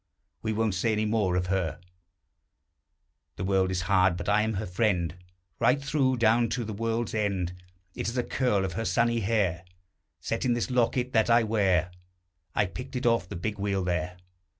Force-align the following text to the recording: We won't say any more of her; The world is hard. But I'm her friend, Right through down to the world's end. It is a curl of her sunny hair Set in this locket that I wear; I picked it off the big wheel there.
We 0.41 0.51
won't 0.51 0.73
say 0.73 0.93
any 0.93 1.05
more 1.05 1.35
of 1.35 1.45
her; 1.45 1.79
The 3.35 3.43
world 3.43 3.69
is 3.69 3.83
hard. 3.83 4.17
But 4.17 4.27
I'm 4.27 4.55
her 4.55 4.65
friend, 4.65 5.15
Right 5.59 5.79
through 5.79 6.17
down 6.17 6.49
to 6.49 6.65
the 6.65 6.73
world's 6.73 7.13
end. 7.13 7.53
It 7.93 8.09
is 8.09 8.17
a 8.17 8.23
curl 8.23 8.65
of 8.65 8.73
her 8.73 8.83
sunny 8.85 9.19
hair 9.19 9.63
Set 10.19 10.43
in 10.43 10.53
this 10.53 10.71
locket 10.71 11.13
that 11.13 11.29
I 11.29 11.43
wear; 11.43 11.91
I 12.55 12.65
picked 12.65 12.95
it 12.95 13.05
off 13.05 13.29
the 13.29 13.35
big 13.35 13.59
wheel 13.59 13.83
there. 13.83 14.17